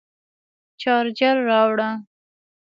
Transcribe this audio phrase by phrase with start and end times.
[0.81, 1.89] شارجر راوړه